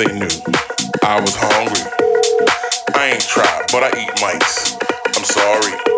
they 0.00 0.12
knew 0.14 0.28
I 1.04 1.20
was 1.20 1.34
hungry. 1.36 1.84
I 2.94 3.10
ain't 3.12 3.20
tried, 3.20 3.66
but 3.70 3.82
I 3.84 3.90
eat 4.00 4.10
mice. 4.22 4.78
I'm 5.14 5.24
sorry. 5.24 5.89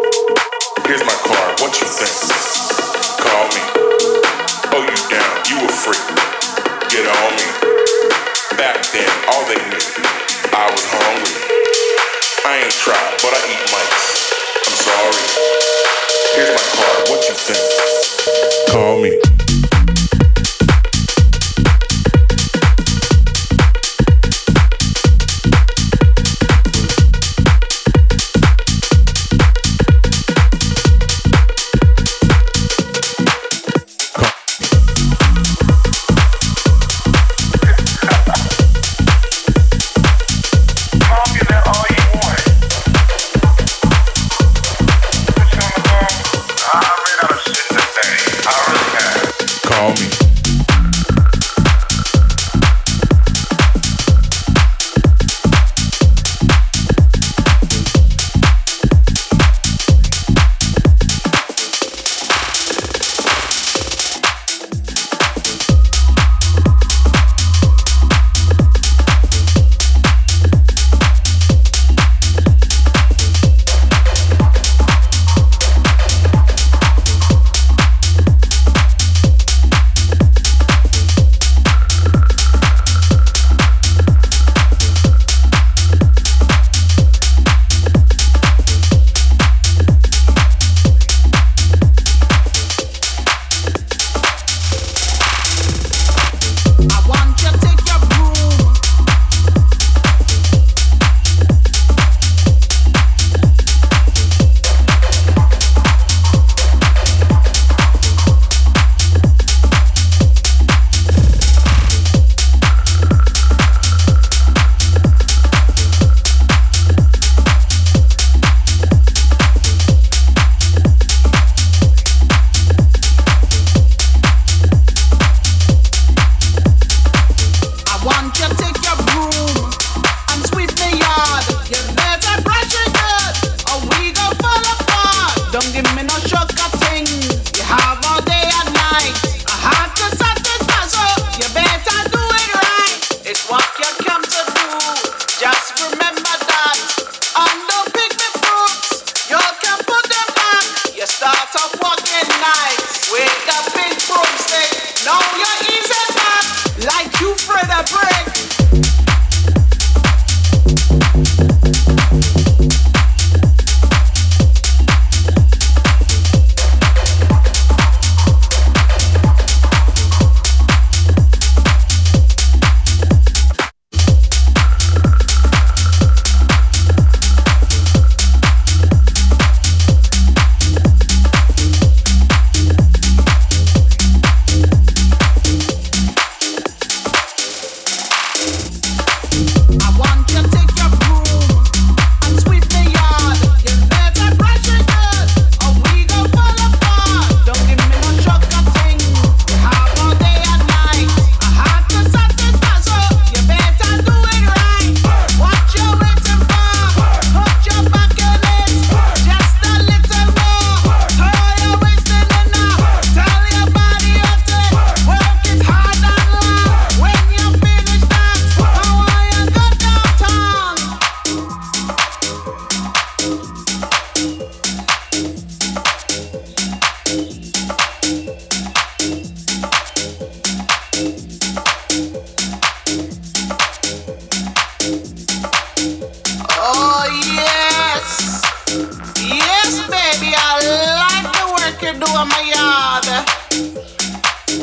over 242.13 242.27
my 242.27 242.43
yard. 242.45 243.07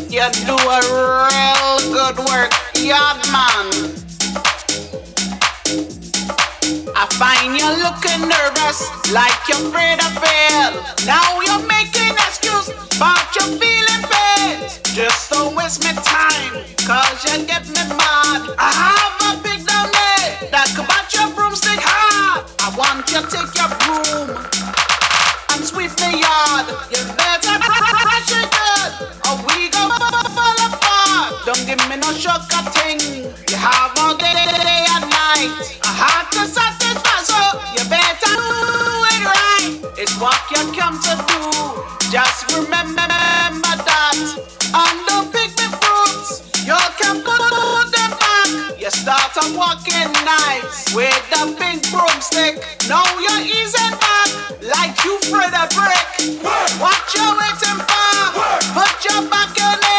You 0.10 0.26
do 0.46 0.54
a 0.54 0.80
real 0.86 1.78
good 1.94 2.18
work, 2.30 2.52
yard 2.78 3.18
man. 3.34 3.66
I 6.96 7.06
find 7.18 7.58
you 7.58 7.68
looking 7.82 8.22
nervous, 8.30 8.80
like 9.12 9.34
you're 9.50 9.66
afraid 9.68 9.98
of 9.98 10.14
fail. 10.22 10.72
Now 11.06 11.42
you're 11.42 11.66
making 11.66 12.14
excuse, 12.28 12.70
but 13.00 13.26
you're 13.36 13.58
feeling 13.58 14.04
bad. 14.06 14.70
Just 14.94 15.32
don't 15.32 15.56
waste 15.56 15.84
my 15.84 15.94
time, 15.94 16.64
cause 16.86 17.18
you 17.26 17.46
get 17.46 17.68
me 17.68 17.84
mad. 17.98 18.54
I 18.58 18.70
have 18.86 19.16
a 19.30 19.44
big 19.44 19.66
dummy 19.66 20.50
that 20.52 20.68
could 20.76 20.86
your 21.20 21.34
broom. 21.36 21.49
Just 42.10 42.50
remember 42.58 43.06
that. 43.06 43.54
And 44.74 44.98
don't 45.06 45.30
pick 45.32 45.54
me 45.54 45.70
fruits. 45.70 46.42
You 46.66 46.78
can 46.98 47.22
put 47.22 47.38
them 47.94 48.12
back. 48.18 48.80
You 48.80 48.90
start 48.90 49.38
walking 49.54 50.10
nice 50.26 50.90
with 50.96 51.14
the 51.30 51.54
big 51.62 51.86
broomstick. 51.94 52.66
Now 52.90 53.06
you're 53.22 53.46
easing 53.46 53.94
back 54.02 54.30
like 54.66 54.98
you 55.06 55.18
afraid 55.22 55.54
of 55.54 55.70
brick. 55.78 56.42
What 56.82 57.02
you 57.14 57.38
waiting 57.38 57.80
for? 57.86 58.18
Put 58.74 59.06
your 59.06 59.30
back 59.30 59.54
in 59.58 59.80
it. 59.80 59.99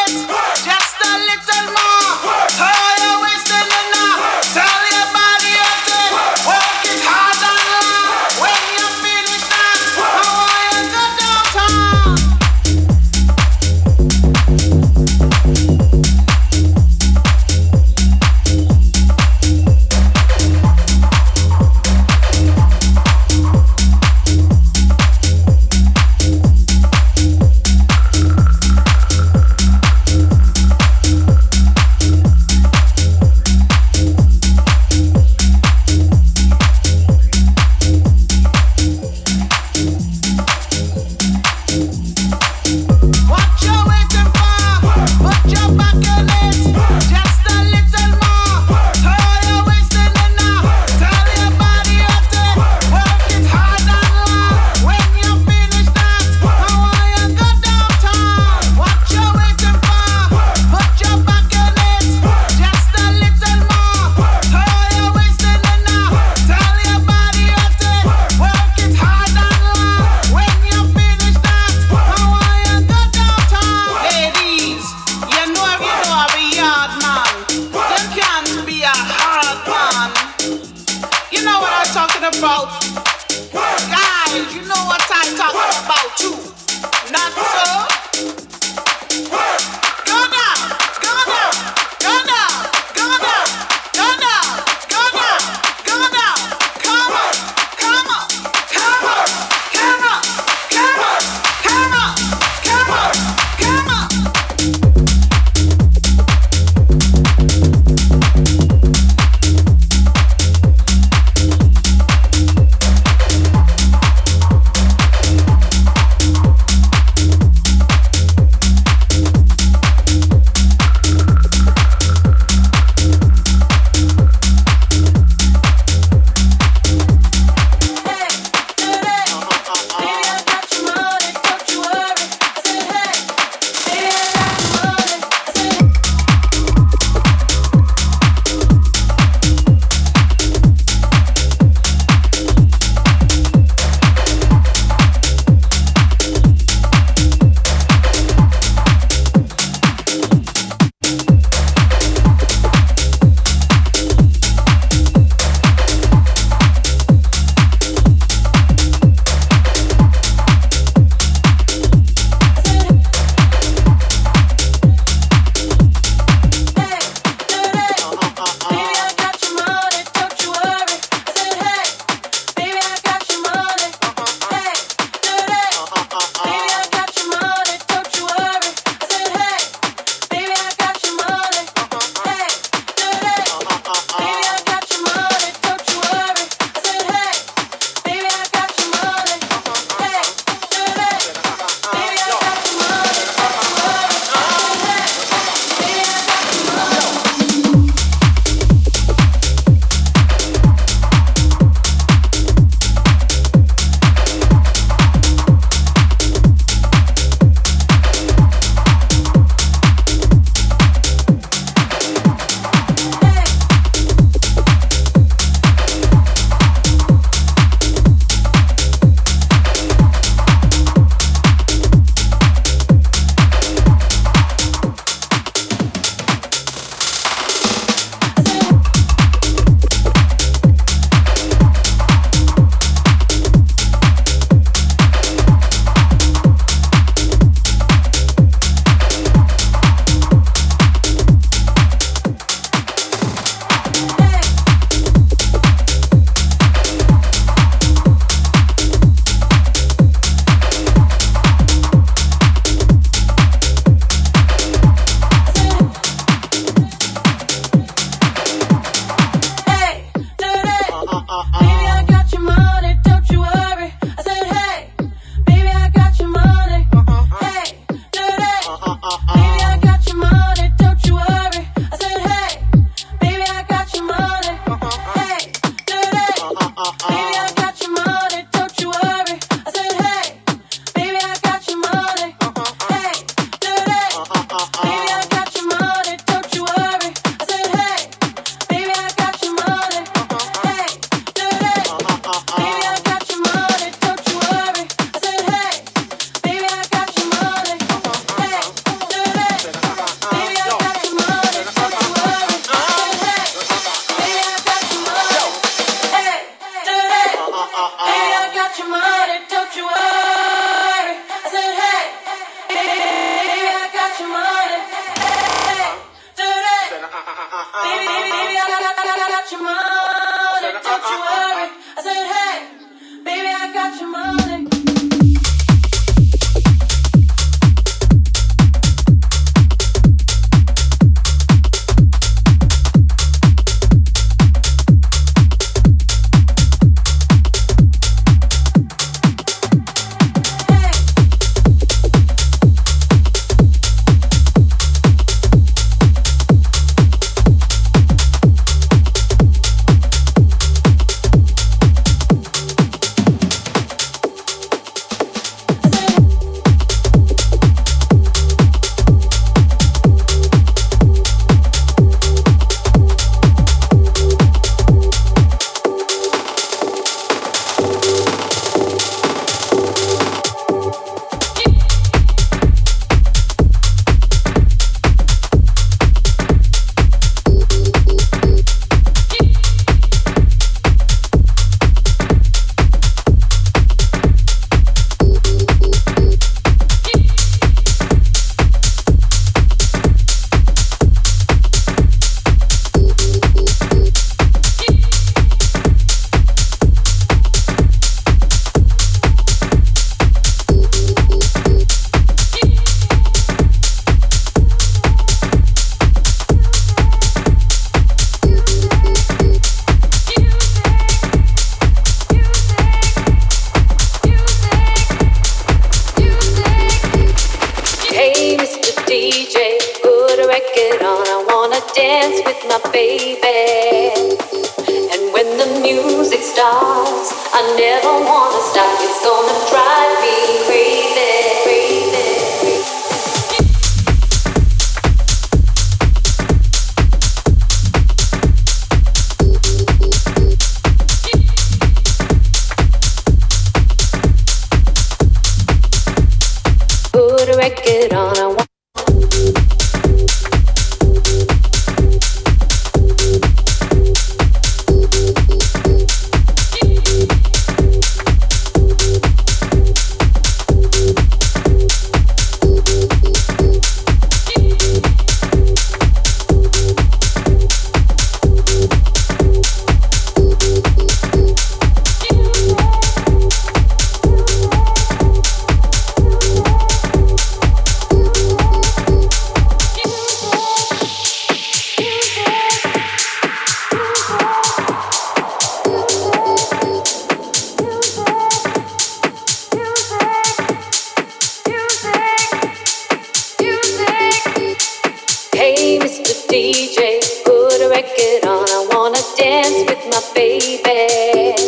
dance 499.71 499.91
with 499.91 500.07
my 500.11 500.21
baby. 500.35 501.60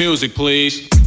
Music, 0.00 0.34
please. 0.34 0.99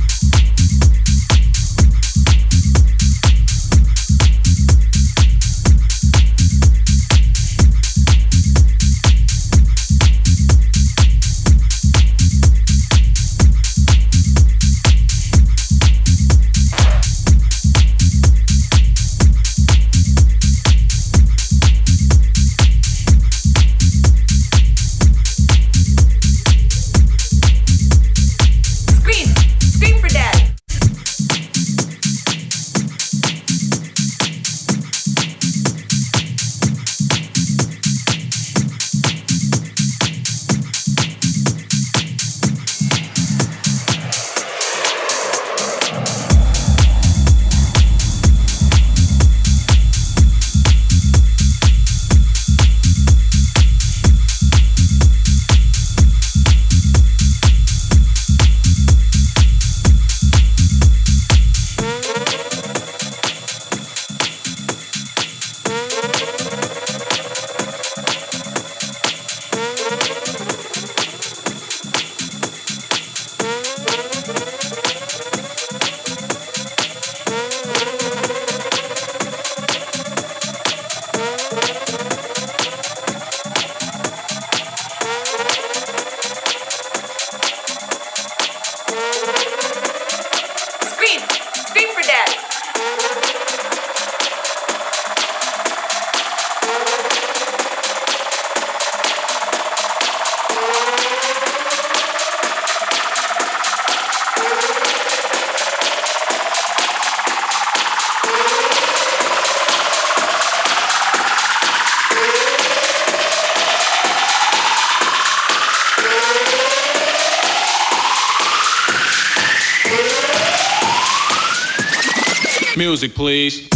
Music, 123.04 123.18
please. 123.18 123.73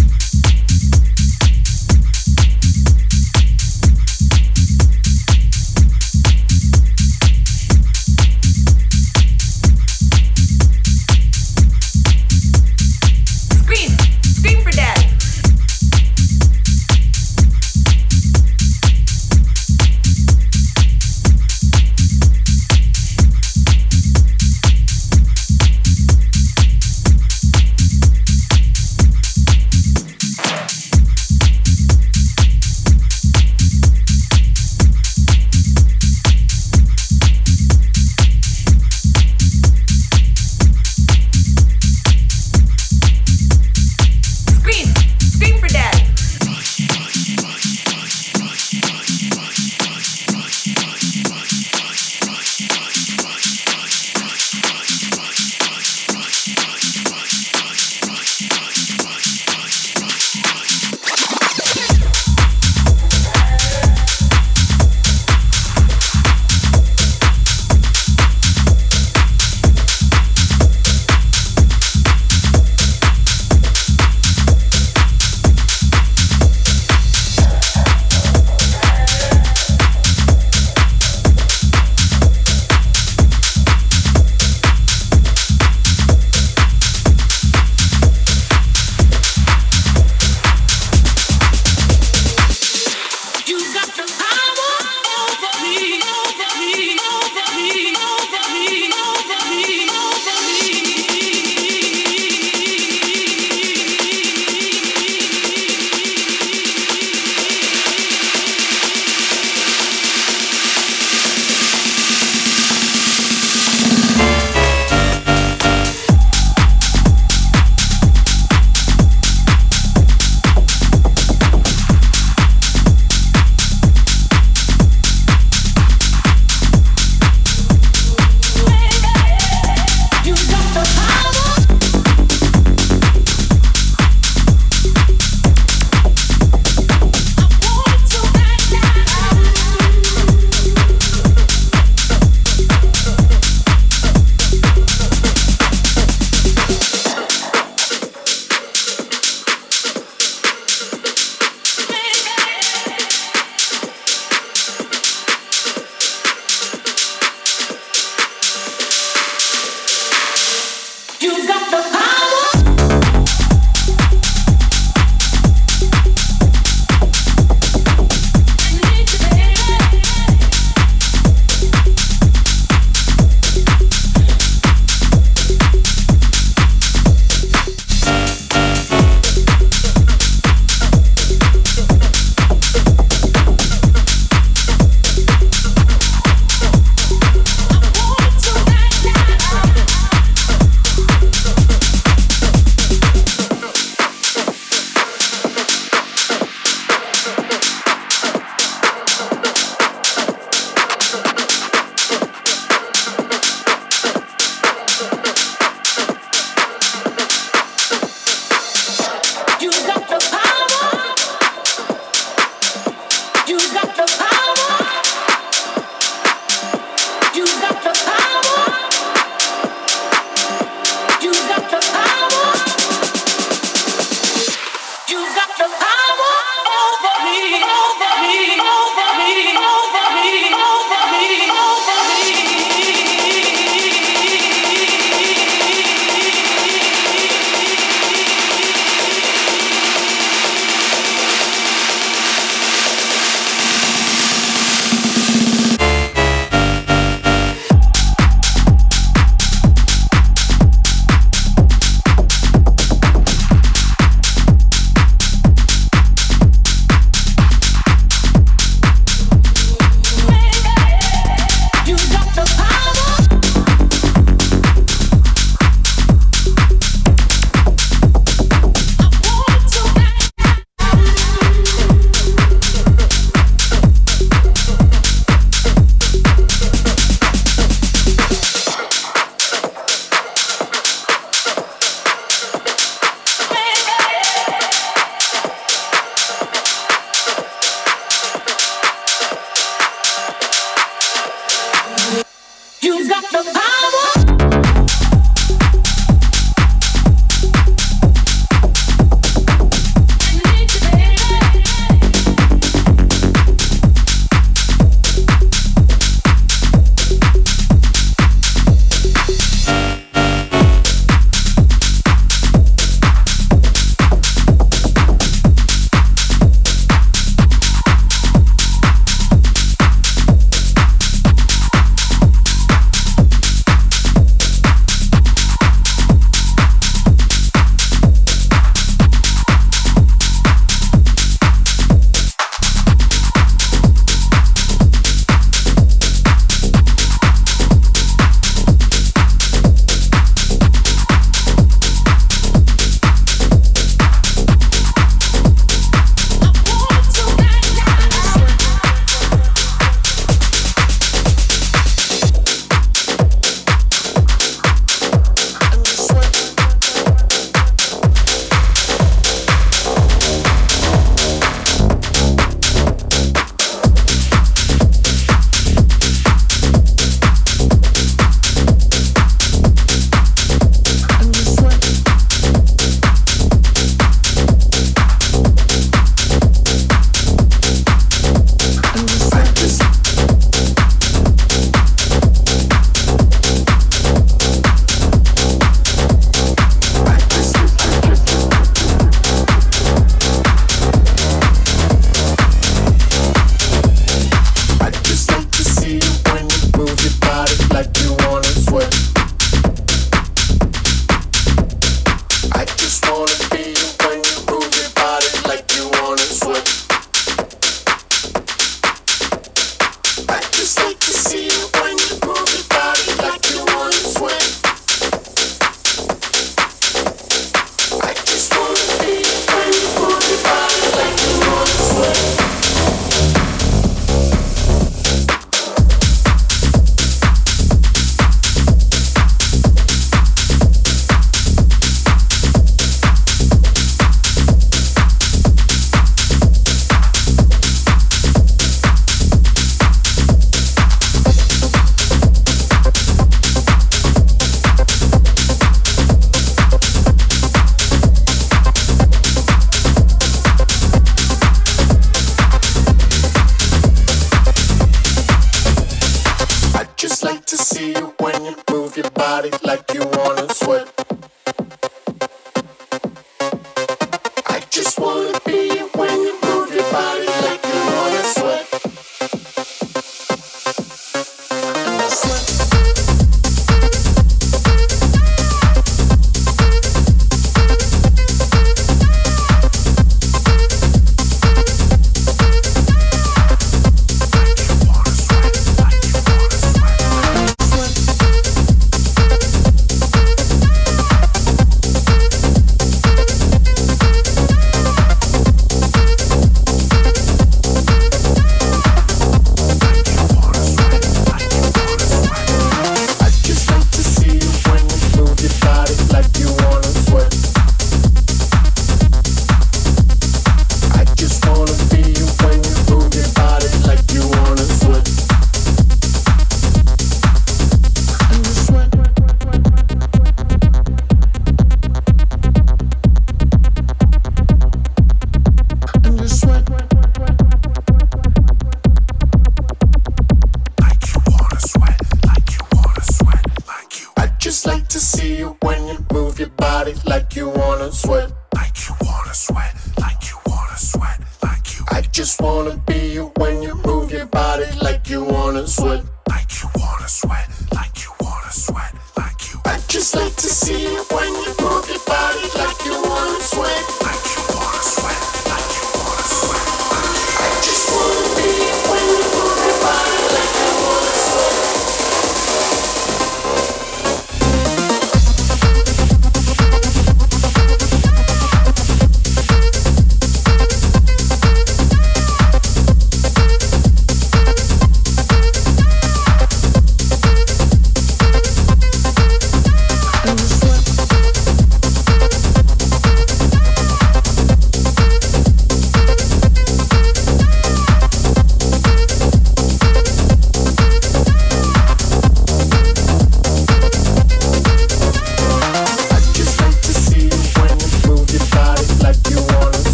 see 535.28 535.39
you 535.39 535.57
when 535.61 535.88
you 535.88 535.97
move 536.13 536.39
your 536.39 536.49
body 536.49 536.93
like 537.05 537.36
you 537.36 537.49
wanna 537.49 537.91
sweat. 537.91 538.32
Like 538.55 538.75
you 538.88 538.95
wanna 539.01 539.34
sweat, 539.34 539.73
like 539.99 540.21
you 540.30 540.38
wanna 540.45 540.78
sweat, 540.78 541.19
like 541.43 541.65
you. 541.75 541.86
I 541.89 542.01
just 542.17 542.41
wanna 542.41 542.78
be 542.88 542.99
you 543.15 543.32
when 543.38 543.61
you 543.61 543.75
move 543.86 544.11
your 544.11 544.28
body 544.28 544.69
like 544.82 545.09
you 545.09 545.23
wanna 545.23 545.67
sweat. 545.67 546.03
Like 546.30 546.51
you 546.61 546.69
wanna 546.75 547.07
sweat, 547.07 547.47
like 547.73 547.95
you 548.03 548.11
wanna 548.21 548.51
sweat, 548.51 548.93
like 549.17 549.41
you. 549.51 549.59
I 549.65 549.80
just 549.88 550.15
like 550.15 550.36
to 550.36 550.49
see 550.61 550.84
you 550.93 551.03
when 551.15 551.32
you 551.43 551.51
move 551.65 551.86
your 551.89 552.03
body 552.15 552.45
like 552.61 552.80
you 552.86 552.95
wanna 553.09 553.41
sweat. 553.41 553.96